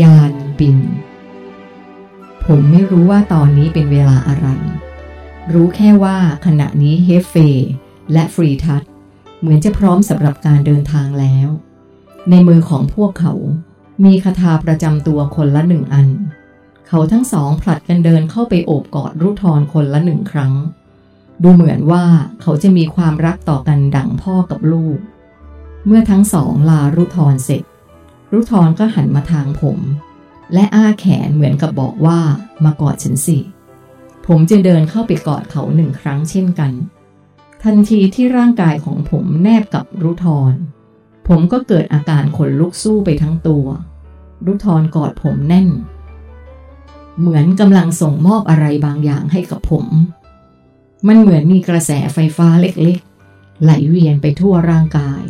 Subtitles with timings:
[0.00, 0.78] ยานบิน
[2.44, 4.48] ผมไม่รู้ว่าตอนนี้เป็นเวลาอะไร
[5.52, 6.16] รู้แค่ว่า
[6.46, 7.34] ขณะนี้เฮฟเฟ
[8.12, 8.82] และฟรีทัต
[9.40, 11.48] เหมือนจะพร้อมสำหรับการเดินทางแล้ว
[12.30, 13.32] ในมือของพวกเขา
[14.04, 16.08] มีคาถาประจำตัวคนละหนึ่งอัน
[16.88, 20.52] เขาทั้งสองผลัดกันเดินเข้าไปโอบกอดรุทอรคนละหนึ่งครั้ง
[21.42, 22.04] ดูเหมือนว่า
[22.40, 24.98] เขาจะมีความรักต่อกันดั่งพ่อกับลูก
[25.86, 27.62] เมื่อทั้งสองลารุทอรเสร็จ
[28.32, 29.78] รุทรก็หันมาทางผม
[30.52, 32.20] และอ้าแขนเหมือนกับบอกว่า
[32.64, 33.38] มากอดฉันสิ
[34.26, 36.72] ผมจะเดินเข้าไปกอดเขาหนึ่งครั้งเช่นกัน
[37.62, 40.54] ทันทีที่ร่างกายของผมแนบกับรุทร
[41.28, 43.66] ผมก็เกิดอาการขนลุกสู้ไปทั้งตัว
[44.46, 45.68] รุทรกอดผมแน่น
[47.18, 49.86] เหมือนกำลังส่งมอบอะไรบางอย่างให้กับผม
[51.06, 55.22] มันเหมือนมีกระแสไฟฟ้าเล็กๆ ไหลเวียนไปทั่วร่างกาย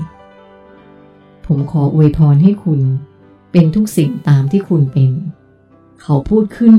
[1.53, 2.81] ผมขออวยพรให้คุณ
[3.53, 5.13] เป็นทุกสิ่งตามที่คุณเป็น
[6.03, 6.77] เขาพูดขึ้น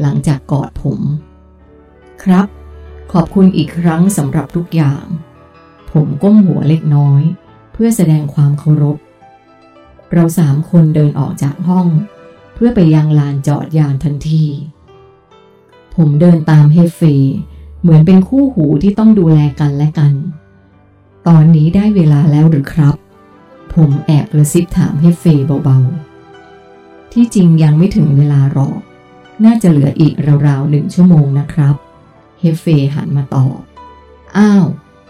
[0.00, 1.00] หลังจากกอดผม
[2.22, 2.46] ครับ
[3.12, 5.04] ขอบคุณอีกครั้งสำหรับทุกอย่าง
[5.92, 7.22] ผมก้มหัวเล็กน้อย
[7.72, 8.96] เพื่อแสดงความเคารพ
[10.12, 11.86] เราสามคนเดินออกจากห้อง
[12.54, 14.44] เพื่อไปยังลานจอดยานทันที
[15.94, 17.02] ผมเดินตามเฮฟเฟ
[17.80, 20.12] เหมือนเป็นคู่หูที่ต้องดูแลกันและกัน
[21.26, 22.96] ตอนนี้ได้เวลาแล้วหรือครับ
[23.74, 25.24] ผมแอบกระซิบถามเฮฟเฟ
[25.64, 28.78] เบาๆ ที่จริงยังไม่ถึงเวลาหรอก
[29.44, 30.14] น่าจะเหลืออีก
[30.46, 31.74] ราวๆหนึ่งชั่วโมงนะครับ
[32.40, 33.58] เฮฟเฟหันมาตอบ
[34.38, 34.64] อ้าว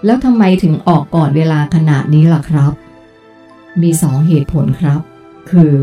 [0.04, 2.72] แล้วทำไมถึงออกก่อนเวลาขนาดนี้ล่ะครับ
[3.82, 5.00] มีสองเหตุผลครับ
[5.50, 5.74] คือ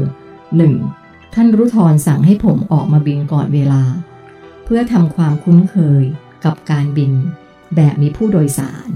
[0.61, 1.33] 1.
[1.33, 3.83] ท่านรุทรสั่งให้ผมออกมาบินก่อนเวลา
[4.63, 6.03] เพื่อทำความคุ้นเคย
[6.45, 7.11] กับการบิน
[7.75, 8.89] แบบมีผู้โดยสาร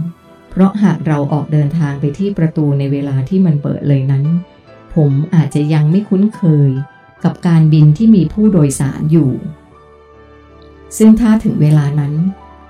[0.51, 4.25] เพราะหากเราออกเดินทางไปที่ประตูในเวลาที่มันเปิดเลยนั้น
[4.95, 6.69] ผมอาจจะยังไม่คุ้นเคย
[7.23, 9.31] กับการบินที่มีผู้โดยสารอยู่
[10.97, 12.13] ซึ่งถ้าถึงเวลานั้น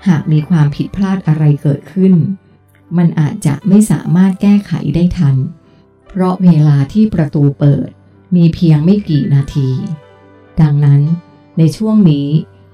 [0.08, 2.14] หากมีความผิดพลาดอะไรเกิดขึ้น
[2.96, 5.36] มันอาจจะไม่สามารถแก้ไขได้ทัน
[6.08, 7.88] เพราะเวลาที่ประตูเปิด
[8.36, 9.70] มีเพียงไม่กี่นาที
[10.60, 11.00] ดังนั้น
[11.58, 12.28] ในช่วงนี้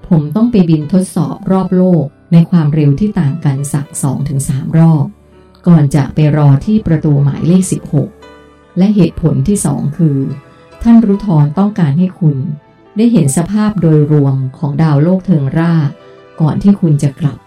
[0.07, 3.87] ผมต้องไปบินทดสอบรอบโลก ในความเร็วที่ต่างกันสัก
[4.31, 5.05] 2-3 รอบ
[5.67, 7.63] ก่อนจะไปรอที่ประตูหมายเลข
[8.19, 10.17] 16 และเหตุผลที่สองคือ
[10.81, 12.37] ท่านรุทรต้องการให้คุณ
[12.97, 15.73] ได้เห็นสภาพโดยรวมของดาวโลกเทิงร่า
[16.41, 17.37] ก่อนที่คุณจะกลับ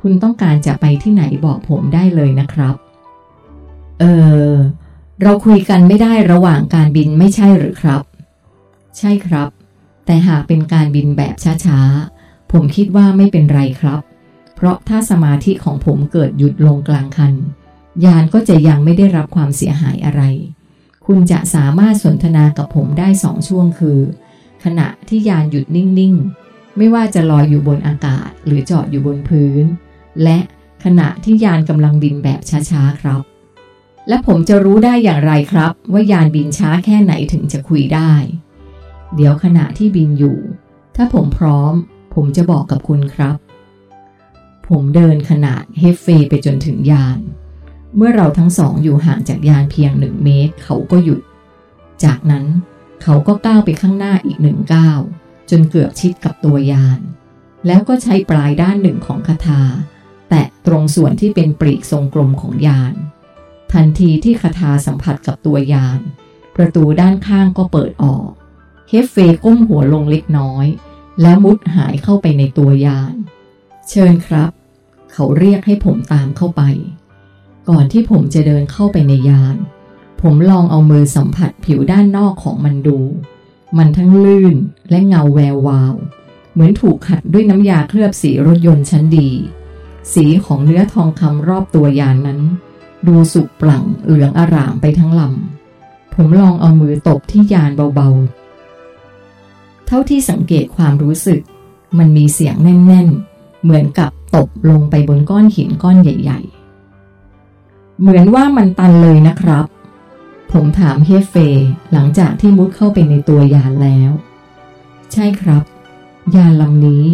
[0.00, 2.74] คุณต้องการจะไปที่ไหนบอกผมได้เลยนะครับ
[4.00, 4.04] เอ
[4.50, 4.52] อ
[5.22, 8.02] เราคุยกันไม่ได้ระหว่างการบินไม่ใช่หรือครับ
[8.98, 9.48] ใช่ครับ
[10.06, 14.00] แต่หากเป็นการบินแบบช้าๆ ผมคิดว่าไม่เป็นไรครับ
[14.60, 17.34] เพราะถ้าสมาธิของผมเกิดหยุดลงกลางคัน
[18.04, 20.22] ยานก็จะยังไม่ได้รับความเสียหายอะไร
[21.06, 23.98] คุณจะสามารถสนทนากับผมได้สองช่วงคือ
[24.64, 26.14] ขณะที่ยานหยุดนิ่ง
[26.46, 29.64] ๆ ไม่ว่าจะลอยอยู่บนอากาศหรือจอดอยู่บนพื้น
[30.22, 30.38] และ
[30.84, 33.22] ขณะที่ยานกำลังบินแบบช้า ๆ ครับ
[34.08, 38.12] และผมจะรู้ได้อย่างไรครับ ว่ายานบินช้าแค่ไหนถึงจะคุยได้
[39.14, 40.38] เดี๋ยวขณะที่บินอยู่
[40.96, 41.74] ถ้าผมพร้อม
[42.14, 43.36] ผมจะบอกกับคุณครับ
[44.70, 47.18] ผมเดินขนาดเฮฟเฟไปจนถึงยาน
[47.96, 51.20] เมื่อเราทั้งสองอยู่ห่างจากยานเพียงหนึ่งเมตร เขาก็หยุด
[52.04, 52.44] จากนั้น
[53.02, 54.98] เขาก็ก้าวไปข้างหน้าอีกหนึ่งก้าว
[55.50, 57.00] จนเกือบชิดกับตัวยาน
[57.66, 59.62] แล้วก็ใช้ปลายด้านหนึ่งของคาถา
[60.28, 62.94] แตะตรงส่วนที่เป็นปรีกทรงกลมของยาน
[63.72, 66.00] ทันทีที่คาถาสัมผัสกับตัวยาน
[66.56, 68.28] ประตูด้านข้างก็เปิดออก
[68.88, 70.66] เฮฟเฟก้มหัวลงเล็กน้อย
[71.20, 73.14] แล้วมุดหายเข้าไปในตัวยาน
[73.88, 74.50] เชิญครับ
[75.12, 76.62] เขาเรียกให้ผมตามเข้าไป
[77.68, 79.56] ก่อนที่ผมจะเดินเข้าไปในยาน
[80.20, 82.98] ผมลองเอามือสัมผัสผิวด้านนอกของมันดู
[83.76, 84.54] มันทั้งลื่น
[84.90, 85.94] และเงาแวววาว
[86.52, 89.28] เหมือนถูกขัดด้วยน้ำยาเคลือบสีรถยนต์ชั้นดี
[90.12, 92.40] สีของเนื้อทองคำรอบตัวยานนั้น
[93.06, 101.40] ดูสุกปลั่งเหลืองอร่ามไปทั้งลำ ผมลองเอามือตบที่ยานเบาๆ เท่าที่สังเกตความรู้สึก
[101.98, 106.40] มันมีเสียงแน่นๆ เหมือนกับ ตบลงไปบนก้อนหินก้อนใหญ่
[107.20, 109.66] ๆ เหมือนว่ามันตันเลยนะครับ
[110.52, 111.34] ผมถามเฮฟเฟ
[111.92, 114.10] หลังจากที่มุดเข้าไปในตัวยานแล้ว
[115.12, 115.62] ใช่ครับ
[116.34, 117.04] ยานลำนี้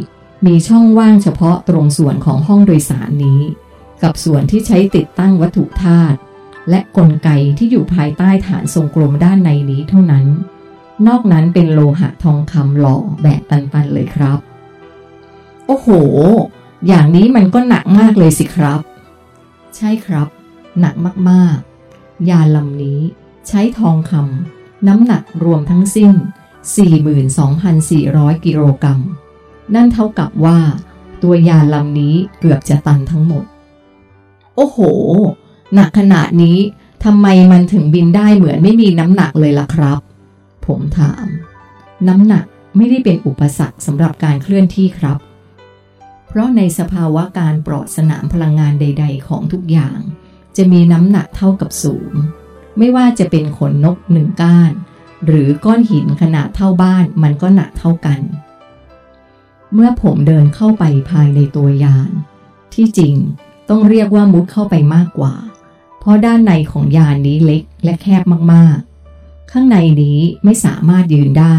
[0.46, 3.40] มีช่องว่างเฉพาะตรงส่วนของห้องโดยสารนี้
[4.02, 6.18] กับส่วนที่ใช้ติดตั้งวัตถุธาตุ
[6.70, 7.28] และกลไก
[7.58, 10.26] ที่อยู่ภายใต้ฐานทรงกลมด้านในนี้เท่านั้น
[11.06, 14.38] นอกนั้นเป็นโลหะทองคำหล่อแบบตันๆเลยครับ
[15.66, 15.88] โอ้โห
[16.86, 18.80] อย่างนี้มันก็หนักมากเลยสิครับ
[19.76, 20.28] ใช่ครับ
[20.80, 20.94] หนัก
[21.30, 23.00] มากๆ ยานลำนี้
[23.48, 26.12] ใช้ทองคำน้ำหนักรวมทั้งสิ้น
[26.88, 29.00] 42,400 กิโลกรัม
[29.74, 30.58] นั่นเท่ากับว่า
[31.22, 33.44] ตัวยานลำนี้เกือบจะตันทั้งหมด
[34.56, 34.78] โอ้โห
[35.74, 36.58] หนักขนาดนี้
[37.04, 40.00] ทำไมมันถึงบินได้เหมือนไม่มีน้ำหนักเลยล่ะครับ
[40.66, 41.26] ผมถาม
[42.08, 42.44] น้ำหนัก
[42.76, 45.18] ไม่ได้เป็นอุปสรรคสำหรับการเคลื่อนที่ครับ
[46.36, 49.98] ราะในสภาวะการปลอดสนามพลังงานใด ๆ ของทุกอย่าง
[50.56, 52.20] จะมีน้ำหนักเท่ากับศูนย์
[52.78, 54.72] ไม่ว่าจะเป็นขนนกหนึ่งก้าน
[55.26, 58.20] หรือก้อนหินขนาดเท่าบ้านมันก็หนักเท่ากัน
[59.74, 62.10] เมื่อผมเดินเข้าไปภายในตัวยาน
[62.74, 63.14] ที่จริง
[63.68, 65.34] ต้องเรียกว่ามุดเข้าไปมากกว่า
[66.00, 68.22] เพราะด้านในของยานนี้เล็กและแคบ
[68.52, 71.58] มากๆ ข้างในนี้ไม่สามารถยืนได้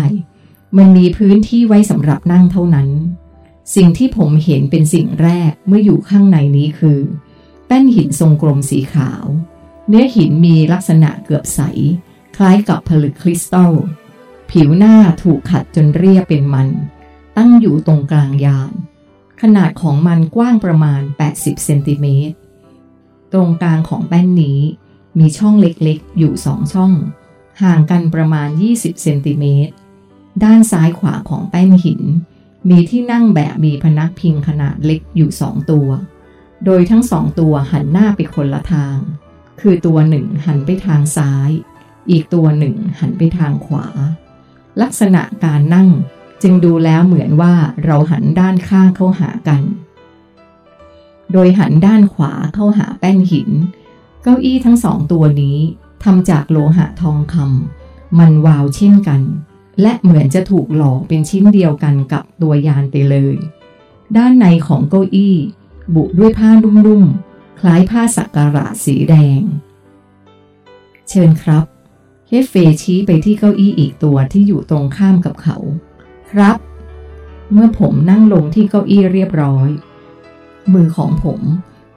[0.77, 2.89] มันมีพื้นที่ไว้สำหรับนั่งเท่านั้น
[3.75, 6.99] สิ่งที่ผมเห็นเป็นสิ่งแรกเมื่ออยู่ข้างในนี้คือ
[7.67, 9.25] แป้นหินทรงกลมสีขาว
[9.87, 11.61] เนื้อหินมีลักษณะเกือบใส
[12.35, 13.73] คล้ายกับผลึกคริสตัล
[14.51, 16.69] ผิวหน้าถูกขัดจนเรียบเป็นมัน
[17.37, 18.71] ตั้งอยู่ตรงกลางยาน
[19.41, 21.01] ขนาดของมันกว้างประมาณ
[21.33, 22.37] 80 เซนติเมตร
[23.33, 24.59] ตรงกลางของแป้นนี้
[25.19, 26.93] มีช่องเล็กๆ อยู่สองช่อง
[27.61, 29.73] ห่างกันประมาณ 20 เซนติเมตร
[30.43, 32.01] ด้านซ้ายขวาของแป้นหิน
[32.69, 35.88] มีที่นั่งแบบมีพนักพิงขนาดเล็กอยู่สองตัว
[36.65, 38.98] โดยทั้งสองตัวหันหน้าไปคนละทาง
[39.62, 41.50] คือตัวหนึ่งหันไปทางซ้าย
[42.09, 43.88] อีกตัวหนึ่งหันไปทางขวา
[44.81, 45.89] ลักษณะการนั่ง
[46.42, 47.54] จึงดูแล้วเหมือนว่า
[47.86, 49.62] เราหันด้านข้างเข้าหากัน
[51.31, 53.50] โดยหันด้านขวาเข้าหาแป้นหิน
[54.24, 55.57] เก้าอี้ทั้งสองตัวนี้
[56.03, 59.21] ทำจากโลหะทองคำมันวาวเช่นกัน
[59.81, 63.35] และเหมือนจะถูกหล่อเป็นชิ้นเดียวกันกับตัวยานไปเลย
[64.18, 65.35] ด้านในของเก้าอี้
[65.95, 69.41] บุด้วยผ้านุ่มๆ คล้ายผ้าสักการะสีแดง
[71.09, 71.65] เชิญครับ
[72.27, 75.57] เฮฟเฟชี้ไปที่เก้าอี้อีกตัวที่อยู่ตรงข้ามกับเขา
[76.31, 76.57] ครับ
[77.53, 79.69] เมื่อผมนั่งลงที่เก้าอี้เรียบร้อย
[80.74, 81.41] มือของผม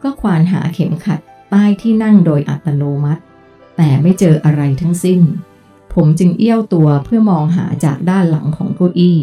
[0.02, 3.22] ก็ควานหาเข็มขัดใต้ที่นั่งโดยอัตโนมัติ
[3.76, 5.20] แต่ไม่เจออะไรทั้งสิ้น
[5.94, 9.18] ผมจึงเอี้ยวตัวเพื่อมองหาจากด้านหลังของเก้าอี้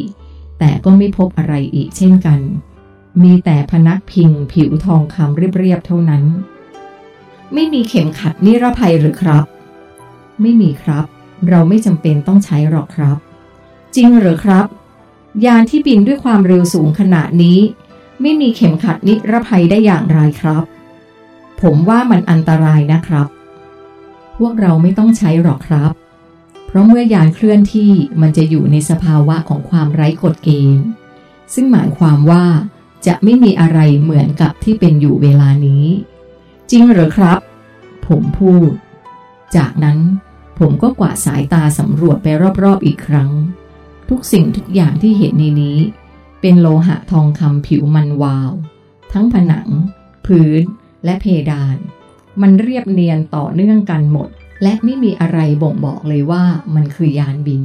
[0.60, 2.40] แต่ก็ไม่พบอะไรอีกเช่นกัน
[3.24, 6.24] มีแต่พนักพิงผิวทองคำเรียบๆเท่านั้น
[7.54, 9.46] ไม่มีเข็มขัดนิรภัยหรือครับ
[10.42, 11.06] ไม่มีครับ
[11.50, 13.18] เราไม่จำเป็นต้องใช้หรอกครับ
[13.96, 14.66] จริงหรือครับ
[15.46, 17.60] ยานที่บินด้วยความเร็วสูงขนาดนี้
[18.22, 20.64] ไม่มีเข็มขัดนิรภัยได้อย่างไรครับ
[21.62, 23.28] ผมว่ามันอันตรายนะครับ
[24.38, 25.92] พวกเราไม่ต้องใช้หรอกครับ
[26.78, 27.92] ราะเมื่อยานเคลื่อนที่
[28.22, 30.88] มันจะอยู่ในสภาวะของความไร้กฎเกณฑ์
[31.54, 32.46] ซึ่งหมายความว่า
[33.08, 35.86] จะไม่มีอะไรเหมือนกับที่เป็นอยู่เวลานี้
[36.72, 37.40] จริงหรือครับ
[38.08, 38.70] ผมพูด
[39.56, 40.00] จากนั้น
[40.60, 42.28] ผมก็กวาดสายตาสำรวจไป
[42.64, 43.32] รอบๆอีกครั้ง
[44.10, 45.80] ทุกสิ่งทุกอย่างที่เห็นในนี้
[46.42, 48.52] เป็นโลหะทองคำผิวมันวาว
[49.14, 49.68] ทั้งผนัง
[50.26, 50.62] พื้น
[51.06, 51.78] และเพดาน
[52.42, 54.30] มันเรียบเนียนต่อเนื่องกันหมด
[54.64, 56.44] และไม่มีอะไรบ่งบอกเลยว่า
[56.76, 57.64] มันคือยานบิน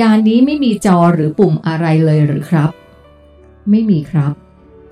[0.00, 2.70] ยานนี้ไม่มีจอหรือปุ่มอะไรเลยหรือครับ
[3.70, 4.32] ไม่มีครับ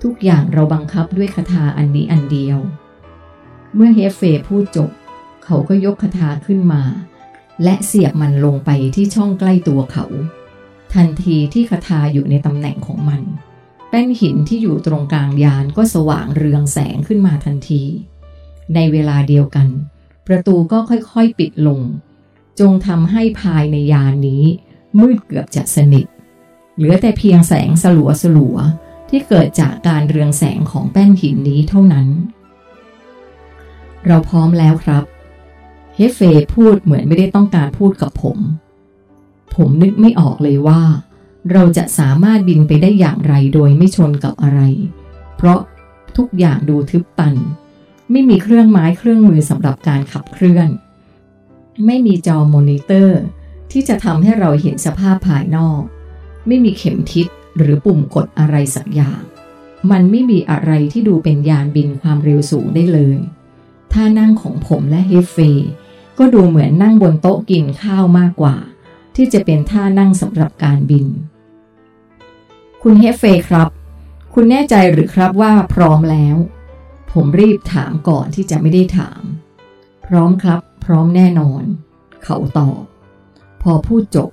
[0.03, 2.59] ทุกอย่างเราบังคับด้วยคาถาอันนี้อันเดียว
[3.75, 4.89] เมื่อเฮฟเฟพูดจบ
[5.43, 6.83] เขาก็ยกคาถาขึ้นมา
[7.63, 10.05] และเสียบมันลงไปที่ช่องใกล้ตัวเขา
[10.93, 13.21] ทันทีที่คาถาอยู่ในตำแหน่งของมัน
[13.89, 17.83] แป้นหินที่อยู่ตรงกลางยานก็สว่างเรืองแสงขึ้นมาทันที
[18.75, 19.67] ในเวลาเดียวกัน
[20.27, 21.81] ประตูก็ค่อยๆปิดลง
[22.59, 24.43] จงทำให้ภายในยานนี้
[24.97, 26.05] มืดเกือบจะสนิท
[26.75, 28.57] เหลือแต่เพียงแสงสลัวสลัว
[29.09, 32.07] ที่เกิดจากการเรืองแสงของแป้นหินนี้เท่านั้น
[34.05, 35.03] เราพร้อมแล้วครับ
[35.95, 36.19] เฮฟเฟ
[36.55, 38.37] พูดเหมือนไม่ได้ต้องการพูดกับผม
[39.55, 40.81] ผมนึกไม่ออกเลยว่า
[41.51, 44.59] เราจะสามารถบินไปได้อย่างไรโดยไม่ชนกับอะไร
[45.37, 45.59] เพราะ
[46.17, 47.35] ทุกอย่างดูทึบตัน
[48.11, 50.69] ไม่มีเครื่องไม้เครื่องมือสำหรับการขับเคลื่อน
[51.85, 53.21] ไม่มีจอมอนิเตอร์
[53.71, 55.81] ที่จะทำให้เราเห็นสภาพภายนอก
[56.47, 59.21] ไม่มีเข็มทิศหรือปุ่มกดอะไรสักอย่าง
[59.91, 63.17] มันไม่มีอะไรที่ดูเป็นยานบินความเร็วสูงได้เลย
[63.93, 65.37] ท่านั่งของผมและเฮฟเฟ
[66.17, 68.55] ก็ดูเหมือนนั่งบนโต๊ะกินข้าวมากกว่า
[69.15, 71.05] ที่จะเป็นท่านั่งสำหรับการบิน
[72.81, 73.69] คุณเฮฟเฟครับ
[74.33, 76.35] คุณแน่ใจหรือครับว่าพร้อมแล้ว
[77.11, 79.21] ผมรีบถามก่อนที่จะไม่ได้ถาม
[80.07, 81.63] พร้อมครับ พร้อมแน่นอน
[82.23, 82.81] เขาตอบ
[83.61, 84.29] พอพูดจบ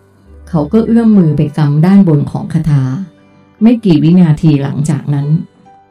[0.49, 2.83] เขาก็เอื้อมมือไปกำด้านบนของคาถา
[3.63, 5.29] ไม่กี่วินาทีหลังจากนั้น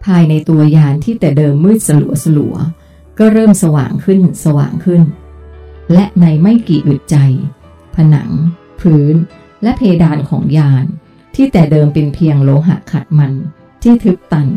[0.06, 2.56] ภายในตัวยานที่แต่เดิมมืดสลัวสลัว
[3.20, 5.02] ก็เริ่มสว่างขึ้นสว่างขึ้น
[5.94, 7.16] และในไม่กี่อึดใจ
[7.96, 8.32] ผนัง
[8.82, 9.16] พื้น
[9.64, 10.86] และเพดานของยาน
[11.36, 13.34] ที่แต่เดิมเป็นเพียงโลหะขัดมัน
[13.82, 14.48] ที่ทึบตัน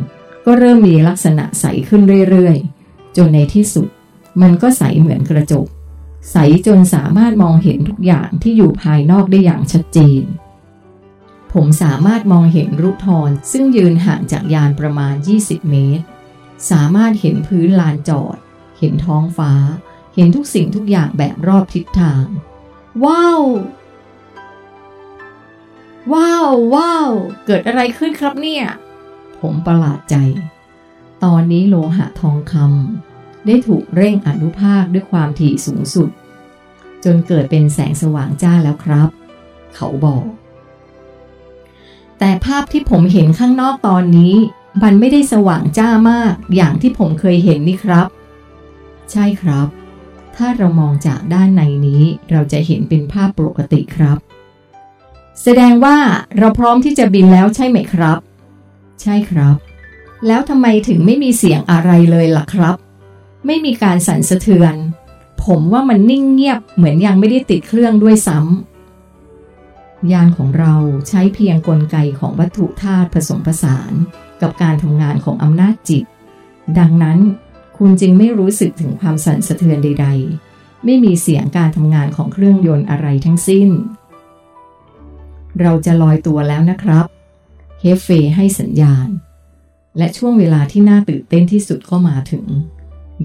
[0.47, 3.89] ก็เริ่มมีลักษณะใสขึ้นเรื่อยๆ จนในที่สุด
[4.43, 5.67] มันก็ใสเหมือนกระจก
[6.33, 6.37] ใส
[6.67, 10.23] จนสามารถมองเห็นทุกอย่างที่อยู่ภายนอกได้อย่างชัดเจน
[11.53, 16.05] ผมสามารถมองเห็นรูปทอนซึ่งยืนห่างจากยานประมาณ 20 เมตร
[16.71, 18.37] สามารถเห็นพื้นลานจอด
[18.79, 19.53] เห็นท้องฟ้า
[20.15, 22.25] เห็นทุกสิ่งทุกอย่างแบบรอบทิศทาง
[23.05, 23.43] ว้าว
[26.13, 27.11] ว้าวว้าว
[27.47, 28.67] เกิดอะไรขึ้นครับเนี่ย
[29.41, 30.17] ผมประหลาดใจ
[31.25, 36.09] ตอนนี้โลหะทองคำได้ถูกเร่งอนุภาคด้วยความถี่สูงสุด
[37.05, 39.09] จนเกิดเป็นแสงสว่างจ้าแล้วครับ
[39.75, 40.27] เขาบอก
[42.19, 44.35] แต่ภาพที่ผมเห็นข้างนอกตอนนี้
[44.83, 48.07] มันไม่ได้สว่างจ้ามากอย่างที่ผมเคยเห็นนี่ครับ
[49.13, 49.67] ใช่ครับ
[50.37, 54.19] ถ้าเรามองจากด้านในนี้เราจะเห็นเป็นภาพปกติครับ
[55.43, 55.97] แสดงว่า
[56.39, 58.19] เราพร้อมที่จะบินแล้วใช่ไหมครับ
[59.03, 59.57] ใช่ครับ
[60.27, 62.77] แล้วทำไมถึงไม่มีเสียงอะไรเลยล่ะครับ
[63.47, 64.75] ไม่มีการสั่นสะเทือน
[65.45, 70.75] ผมว่ามันนิ่งเงียบเหมือนยังไม่ได้ติดเครื่องด้วยซ้ำยานของเรา
[71.09, 73.93] ใช้เพียงกลไกของวัตถุธาตุผสมผสาน
[74.43, 76.05] กับการทำงานของอำนาจจิต
[76.79, 77.19] ดังนั้น
[77.79, 80.09] คุณจึงไม่รู้สึกถึงความสั่นสะเทือนใด
[80.47, 83.69] ๆ ไม่มีเสียงการทำงานของเครื่องยนต์อะไรทั้งสิ้น
[85.61, 87.07] เราจะลอยตัวแล้วนะครับ
[87.81, 89.09] เฮฟเฟให้สัญญาณ
[89.99, 92.45] และช่วงเวลาที่น่าตื่นเต้นที่สุดก็มาถึง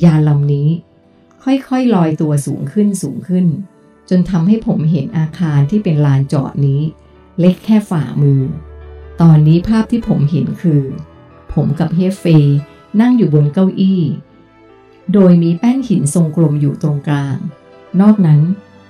[0.03, 0.70] ยานลำนี้
[1.43, 3.46] ค่อยๆลอยตัวสูงขึ้นสูงขึ้น
[4.10, 6.81] จนทำให้ผมเห็นอาคารที่เป็นลานจอดนี้
[7.39, 8.41] เล็กแค่ฝ่ามือ
[9.22, 10.84] ตอนนี้ภาพที่ผมเห็นคือ
[11.53, 12.25] ผมกับเฮฟเฟ
[13.01, 14.01] นั่งอยู่บนเก้าอี้
[15.13, 17.38] โดยมีแป้นหินทรงกลมอยู่ตรงกลาง
[18.01, 18.41] นอกนั้น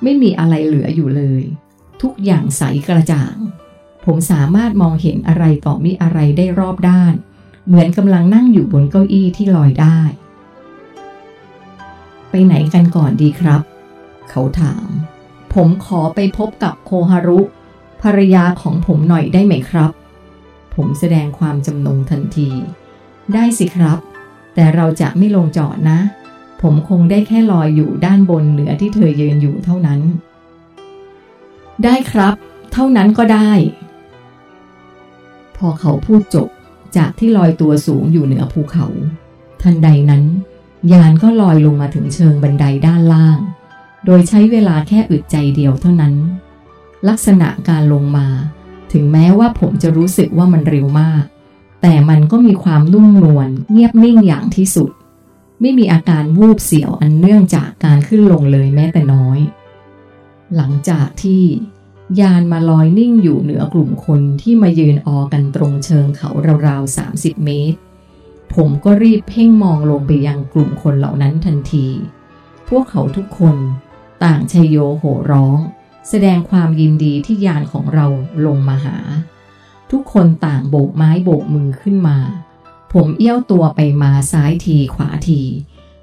[0.03, 1.43] ไม่มีอะไรเหลืออยู่เลย
[2.01, 3.35] ทุกอย่างใสกระจ่าง
[4.05, 7.13] ผมสามารถมองเห็นอะไรต่อมีอะไรได้รอบด้าน
[7.67, 9.99] เหมือนกำลังนั่งอยู่บนเก้าอี้ที่ลอยได้
[12.29, 13.61] ไปไหนกันก่อนดีครับ
[14.29, 14.87] เขาถาม
[15.53, 17.39] ผมขอไปพบกับโคฮารุ
[18.01, 19.91] ภรรยาของผมหน่อยได้ไหมครับ
[20.75, 22.49] ผมแสดงความจำนงทันที
[23.33, 23.99] ได้สิครับ
[24.55, 25.99] แต่เราจะไม่ลงจอดนะ
[26.61, 29.99] ผมคงได้แค่ลอยอยู่ด้านบนเหนือที่เธอยืนอยู่เท่านั้น
[31.83, 32.33] ได้ครับ
[32.73, 33.51] เท่านั้นก็ได้
[35.61, 36.49] พอเขาพูดจบ
[36.97, 38.87] จากที่ลอยตัวสูงอยู่เหนือภูเขา
[39.61, 40.23] ทันใดนั้น
[40.91, 43.39] ยานก็ลอยลงมาถึงเชิงบันไดด้านล่าง
[44.05, 46.15] โดยใช้เวลาแค่อึดใจเดียวเท่านั้น
[47.07, 48.27] ลักษณะการลงมา
[48.91, 51.23] ถึงแม้ว่าผมจะรู้สึกว่ามันเร็วมาก
[51.81, 54.91] แต่มันก็มีความนุ่มนวลเงียบนิ่งอย่างที่สุด
[55.61, 59.39] ไม่มีอาการวูบเสียวอันเนื่องจากการขึ้นลงเลยแม้แต่น้อย
[60.55, 61.43] หลังจากที่
[62.19, 66.29] ยานมาลอยนิ่งอยู่เหนือกลุ่มคนที่มายืนออกันตรงเชิงเขา
[66.67, 67.79] ราวๆ 30 เมตร
[68.55, 71.87] ผมก็รีบเพ่งมองลงไปยังกลุ่มคนเหล่านั้นทันที
[72.69, 73.55] พวกเขาทุกคน
[74.23, 75.59] ต่างชัยโยโห่ร้อง
[76.09, 78.05] แสดงความยินดีที่ยานของเรา
[78.45, 78.97] ลงมาหา
[79.91, 82.17] ทุกคนต่างโบกไม้โบกมือขึ้นมา
[82.93, 85.41] ผมเอี้ยวตัวไปมาซ้ายทีขวาที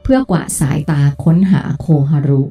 [0.03, 2.43] เพื่อกวาดสายตาค้นหาโคฮารุ